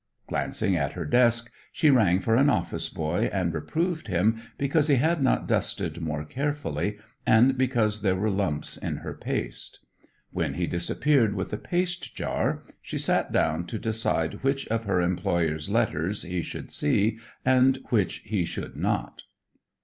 Glancing 0.25 0.75
at 0.75 0.93
her 0.93 1.05
desk, 1.05 1.51
she 1.71 1.91
rang 1.91 2.19
for 2.21 2.33
an 2.35 2.49
office 2.49 2.89
boy, 2.89 3.29
and 3.31 3.53
reproved 3.53 4.07
him 4.07 4.41
because 4.57 4.87
he 4.87 4.95
had 4.95 5.21
not 5.21 5.45
dusted 5.47 6.01
more 6.01 6.25
carefully 6.25 6.97
and 7.23 7.55
because 7.55 8.01
there 8.01 8.15
were 8.15 8.31
lumps 8.31 8.77
in 8.77 8.95
her 8.97 9.13
paste. 9.13 9.85
When 10.31 10.55
he 10.55 10.65
disappeared 10.65 11.35
with 11.35 11.51
the 11.51 11.57
paste 11.59 12.15
jar, 12.15 12.63
she 12.81 12.97
sat 12.97 13.31
down 13.31 13.67
to 13.67 13.77
decide 13.77 14.41
which 14.41 14.67
of 14.69 14.85
her 14.85 15.01
employer's 15.01 15.69
letters 15.69 16.23
he 16.23 16.41
should 16.41 16.71
see 16.71 17.19
and 17.45 17.77
which 17.91 18.23
he 18.25 18.43
should 18.43 18.75
not. 18.75 19.21